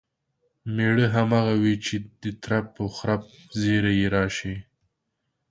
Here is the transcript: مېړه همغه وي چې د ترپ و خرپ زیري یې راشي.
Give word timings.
مېړه 0.75 1.05
همغه 1.15 1.53
وي 1.61 1.75
چې 1.85 1.95
د 2.21 2.23
ترپ 2.43 2.69
و 2.83 2.87
خرپ 2.97 3.23
زیري 3.61 3.93
یې 4.01 4.07
راشي. 4.15 4.55